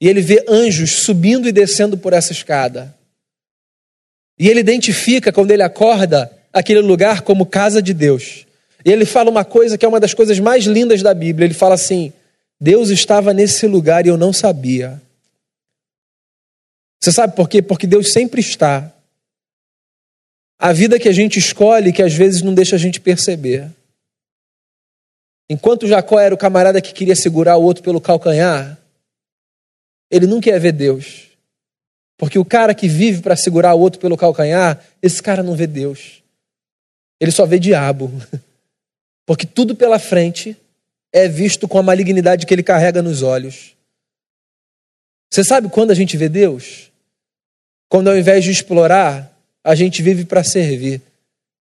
[0.00, 2.94] E ele vê anjos subindo e descendo por essa escada.
[4.38, 8.46] E ele identifica, quando ele acorda, aquele lugar como casa de Deus.
[8.84, 11.46] E ele fala uma coisa que é uma das coisas mais lindas da Bíblia.
[11.46, 12.12] Ele fala assim:
[12.60, 15.00] Deus estava nesse lugar e eu não sabia.
[17.00, 17.62] Você sabe por quê?
[17.62, 18.92] Porque Deus sempre está.
[20.58, 23.70] A vida que a gente escolhe, que às vezes não deixa a gente perceber.
[25.48, 28.76] Enquanto Jacó era o camarada que queria segurar o outro pelo calcanhar,
[30.10, 31.28] ele nunca ia ver Deus.
[32.18, 35.66] Porque o cara que vive para segurar o outro pelo calcanhar, esse cara não vê
[35.66, 36.22] Deus.
[37.20, 38.10] Ele só vê diabo.
[39.26, 40.56] Porque tudo pela frente
[41.12, 43.74] é visto com a malignidade que ele carrega nos olhos.
[45.30, 46.90] Você sabe quando a gente vê Deus?
[47.88, 49.30] Quando ao invés de explorar,
[49.62, 51.02] a gente vive para servir.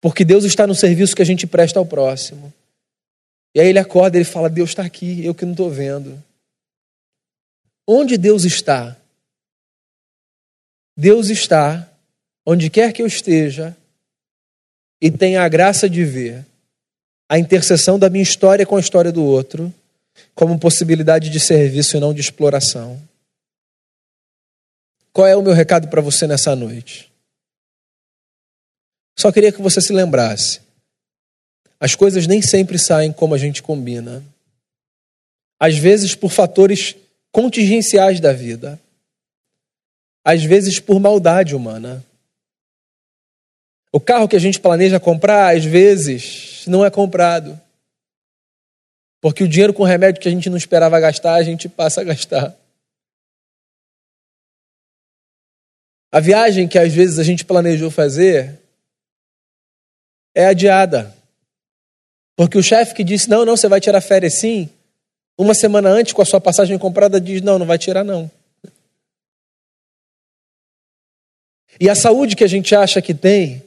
[0.00, 2.52] Porque Deus está no serviço que a gente presta ao próximo.
[3.54, 6.22] E aí ele acorda e ele fala: Deus está aqui, eu que não estou vendo.
[7.86, 8.96] Onde Deus está?
[10.96, 11.90] Deus está
[12.44, 13.76] onde quer que eu esteja
[15.00, 16.44] e tenha a graça de ver
[17.28, 19.72] a interseção da minha história com a história do outro
[20.34, 23.00] como possibilidade de serviço e não de exploração.
[25.12, 27.10] Qual é o meu recado para você nessa noite?
[29.18, 30.60] Só queria que você se lembrasse.
[31.80, 34.22] As coisas nem sempre saem como a gente combina.
[35.58, 36.94] Às vezes por fatores
[37.32, 38.78] contingenciais da vida.
[40.24, 42.04] Às vezes por maldade humana.
[43.96, 47.58] O carro que a gente planeja comprar, às vezes, não é comprado.
[49.22, 52.04] Porque o dinheiro com remédio que a gente não esperava gastar, a gente passa a
[52.04, 52.54] gastar.
[56.12, 58.60] A viagem que às vezes a gente planejou fazer
[60.34, 61.16] é adiada.
[62.36, 64.68] Porque o chefe que disse: não, não, você vai tirar férias sim,
[65.38, 68.30] uma semana antes, com a sua passagem comprada, diz: não, não vai tirar não.
[71.80, 73.65] E a saúde que a gente acha que tem,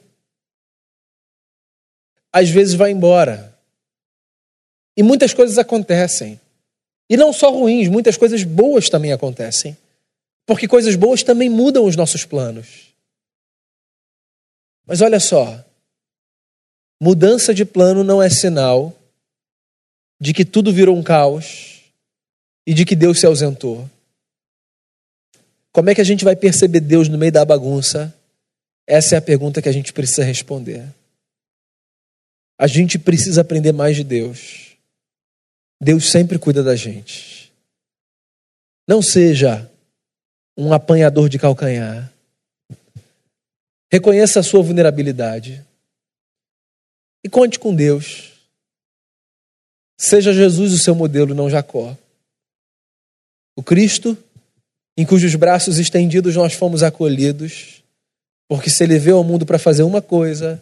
[2.32, 3.58] às vezes vai embora.
[4.96, 6.40] E muitas coisas acontecem.
[7.10, 9.78] E não só ruins, muitas coisas boas também acontecem.
[10.46, 12.94] Porque coisas boas também mudam os nossos planos.
[14.86, 15.64] Mas olha só,
[17.00, 18.96] mudança de plano não é sinal
[20.20, 21.84] de que tudo virou um caos
[22.66, 23.90] e de que Deus se ausentou.
[25.72, 28.14] Como é que a gente vai perceber Deus no meio da bagunça?
[28.86, 30.86] Essa é a pergunta que a gente precisa responder.
[32.60, 34.76] A gente precisa aprender mais de Deus.
[35.82, 37.54] Deus sempre cuida da gente.
[38.86, 39.72] Não seja
[40.58, 42.12] um apanhador de calcanhar.
[43.90, 45.66] Reconheça a sua vulnerabilidade.
[47.24, 48.34] E conte com Deus.
[49.98, 51.98] Seja Jesus o seu modelo, não Jacó.
[53.56, 54.18] O Cristo,
[54.98, 57.84] em cujos braços estendidos nós fomos acolhidos,
[58.50, 60.62] porque se ele veio ao mundo para fazer uma coisa,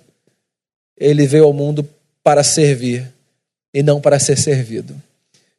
[0.98, 1.88] ele veio ao mundo
[2.24, 3.12] para servir
[3.74, 5.00] e não para ser servido.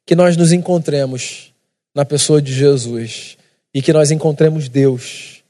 [0.05, 1.53] Que nós nos encontremos
[1.95, 3.37] na pessoa de Jesus
[3.73, 5.43] e que nós encontremos Deus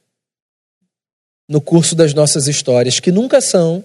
[1.49, 3.83] no curso das nossas histórias, que nunca são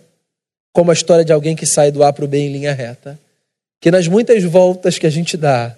[0.73, 3.17] como a história de alguém que sai do A para o B em linha reta.
[3.79, 5.77] Que nas muitas voltas que a gente dá,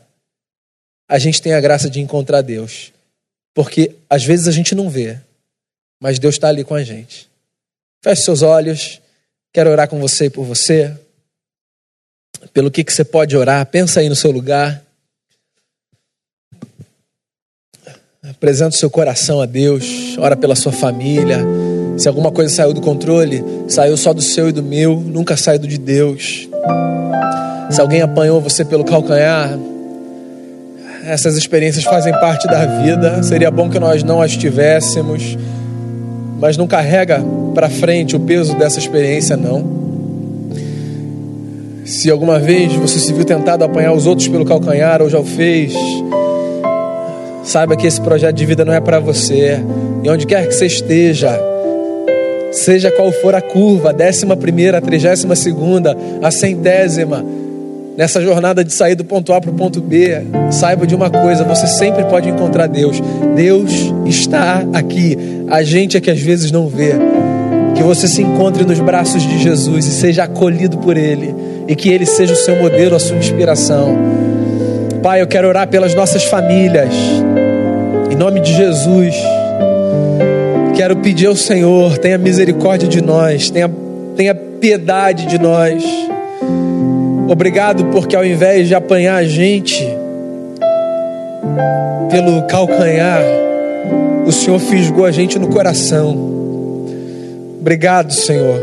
[1.08, 2.92] a gente tem a graça de encontrar Deus.
[3.54, 5.20] Porque às vezes a gente não vê,
[6.00, 7.28] mas Deus está ali com a gente.
[8.02, 9.02] Feche seus olhos.
[9.56, 10.92] Quero orar com você e por você.
[12.52, 14.84] Pelo que, que você pode orar, pensa aí no seu lugar.
[18.22, 21.40] Apresenta o seu coração a Deus, ora pela sua família.
[21.98, 25.60] Se alguma coisa saiu do controle, saiu só do seu e do meu, nunca saiu
[25.60, 26.50] do de Deus.
[27.72, 29.58] Se alguém apanhou você pelo calcanhar,
[31.06, 33.24] essas experiências fazem parte da vida.
[33.24, 35.38] Seria bom que nós não as tivéssemos
[36.40, 37.24] mas não carrega
[37.54, 39.64] para frente o peso dessa experiência, não.
[41.86, 45.20] Se alguma vez você se viu tentado a apanhar os outros pelo calcanhar ou já
[45.20, 45.74] o fez,
[47.44, 49.60] saiba que esse projeto de vida não é para você.
[50.04, 51.40] E onde quer que você esteja,
[52.52, 57.24] seja qual for a curva, a décima primeira, a trigésima segunda, a centésima,
[57.98, 60.22] nessa jornada de sair do ponto A para o ponto B,
[60.52, 63.02] saiba de uma coisa: você sempre pode encontrar Deus.
[63.36, 63.72] Deus
[64.06, 65.18] está aqui.
[65.50, 66.94] A gente é que às vezes não vê.
[67.76, 71.36] Que você se encontre nos braços de Jesus e seja acolhido por Ele,
[71.68, 73.98] e que Ele seja o seu modelo, a sua inspiração.
[75.04, 76.94] Pai, eu quero orar pelas nossas famílias,
[78.10, 79.14] em nome de Jesus.
[80.74, 83.70] Quero pedir ao Senhor, tenha misericórdia de nós, tenha,
[84.16, 85.84] tenha piedade de nós
[87.28, 89.84] Obrigado porque ao invés de apanhar a gente
[92.12, 93.24] pelo calcanhar,
[94.26, 96.36] o Senhor fisgou a gente no coração.
[97.60, 98.60] Obrigado, Senhor,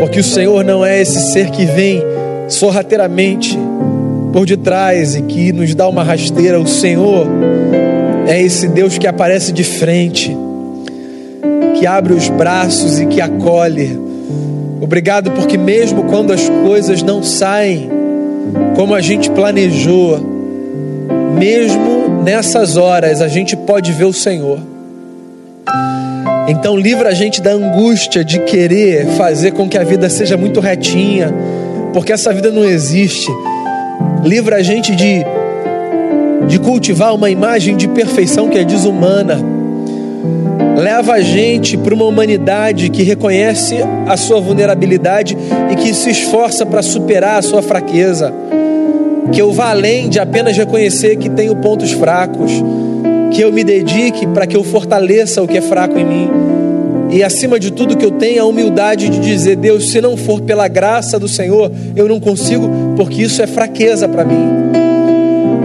[0.00, 2.02] porque o Senhor não é esse ser que vem
[2.48, 3.56] sorrateiramente
[4.32, 6.60] por detrás e que nos dá uma rasteira.
[6.60, 7.28] O Senhor
[8.26, 10.36] é esse Deus que aparece de frente,
[11.78, 14.11] que abre os braços e que acolhe
[14.92, 17.88] Obrigado porque, mesmo quando as coisas não saem
[18.76, 20.20] como a gente planejou,
[21.38, 24.58] mesmo nessas horas a gente pode ver o Senhor.
[26.46, 30.60] Então, livra a gente da angústia de querer fazer com que a vida seja muito
[30.60, 31.32] retinha,
[31.94, 33.32] porque essa vida não existe.
[34.22, 35.24] Livra a gente de,
[36.46, 39.40] de cultivar uma imagem de perfeição que é desumana
[40.76, 45.36] leva a gente para uma humanidade que reconhece a sua vulnerabilidade
[45.70, 48.32] e que se esforça para superar a sua fraqueza.
[49.30, 52.52] Que eu vá além de apenas reconhecer que tenho pontos fracos,
[53.30, 56.30] que eu me dedique para que eu fortaleça o que é fraco em mim.
[57.10, 60.40] E acima de tudo que eu tenha a humildade de dizer, Deus, se não for
[60.40, 64.81] pela graça do Senhor, eu não consigo, porque isso é fraqueza para mim.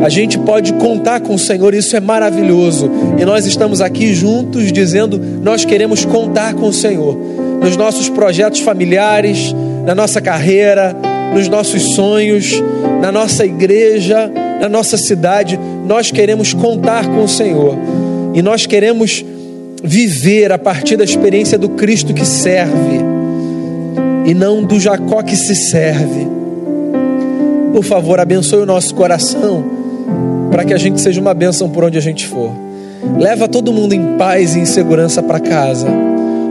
[0.01, 2.89] A gente pode contar com o Senhor, isso é maravilhoso.
[3.19, 7.17] E nós estamos aqui juntos dizendo: nós queremos contar com o Senhor
[7.61, 9.53] nos nossos projetos familiares,
[9.85, 10.95] na nossa carreira,
[11.33, 12.61] nos nossos sonhos,
[13.01, 14.31] na nossa igreja,
[14.61, 15.59] na nossa cidade.
[15.85, 17.75] Nós queremos contar com o Senhor
[18.33, 19.25] e nós queremos
[19.83, 23.17] viver a partir da experiência do Cristo que serve.
[24.25, 26.27] e não do Jacó que se serve.
[27.71, 29.76] Por favor, abençoe o nosso coração
[30.57, 32.51] para que a gente seja uma bênção por onde a gente for.
[33.19, 35.87] Leva todo mundo em paz e em segurança para casa.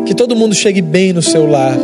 [0.06, 1.76] Que todo mundo chegue bem no seu lar,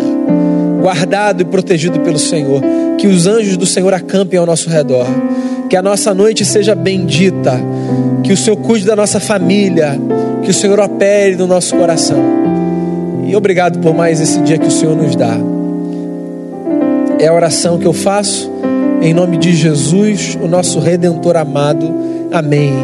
[0.80, 2.62] guardado e protegido pelo Senhor.
[2.96, 5.04] Que os anjos do Senhor acampem ao nosso redor.
[5.68, 7.60] Que a nossa noite seja bendita.
[8.22, 9.98] Que o Senhor cuide da nossa família.
[10.44, 12.22] Que o Senhor opere no nosso coração.
[13.26, 15.36] E obrigado por mais esse dia que o Senhor nos dá.
[17.18, 18.48] É a oração que eu faço
[19.02, 22.11] em nome de Jesus, o nosso redentor amado.
[22.32, 22.82] Amém.